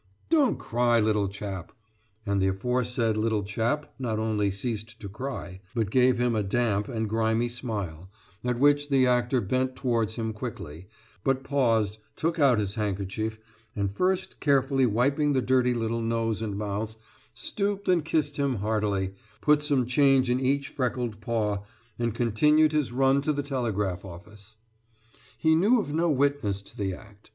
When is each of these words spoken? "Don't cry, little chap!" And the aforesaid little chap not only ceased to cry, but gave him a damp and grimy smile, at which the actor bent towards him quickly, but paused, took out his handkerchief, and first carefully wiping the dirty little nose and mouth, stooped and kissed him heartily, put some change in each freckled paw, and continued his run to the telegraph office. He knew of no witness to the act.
"Don't 0.31 0.57
cry, 0.57 0.99
little 0.99 1.27
chap!" 1.27 1.73
And 2.25 2.41
the 2.41 2.47
aforesaid 2.47 3.17
little 3.17 3.43
chap 3.43 3.93
not 3.99 4.17
only 4.17 4.49
ceased 4.49 4.99
to 4.99 5.07
cry, 5.07 5.59
but 5.75 5.91
gave 5.91 6.17
him 6.17 6.33
a 6.33 6.41
damp 6.41 6.87
and 6.87 7.07
grimy 7.07 7.47
smile, 7.47 8.09
at 8.43 8.57
which 8.57 8.89
the 8.89 9.05
actor 9.05 9.41
bent 9.41 9.75
towards 9.75 10.15
him 10.15 10.33
quickly, 10.33 10.87
but 11.23 11.43
paused, 11.43 11.99
took 12.15 12.39
out 12.39 12.57
his 12.57 12.73
handkerchief, 12.73 13.37
and 13.75 13.93
first 13.93 14.39
carefully 14.39 14.87
wiping 14.87 15.33
the 15.33 15.39
dirty 15.43 15.75
little 15.75 16.01
nose 16.01 16.41
and 16.41 16.57
mouth, 16.57 16.95
stooped 17.35 17.87
and 17.87 18.03
kissed 18.03 18.37
him 18.37 18.55
heartily, 18.55 19.13
put 19.39 19.61
some 19.61 19.85
change 19.85 20.31
in 20.31 20.39
each 20.39 20.69
freckled 20.69 21.21
paw, 21.21 21.59
and 21.99 22.15
continued 22.15 22.71
his 22.71 22.91
run 22.91 23.21
to 23.21 23.31
the 23.31 23.43
telegraph 23.43 24.03
office. 24.03 24.55
He 25.37 25.53
knew 25.53 25.79
of 25.79 25.93
no 25.93 26.09
witness 26.09 26.63
to 26.63 26.75
the 26.75 26.95
act. 26.95 27.29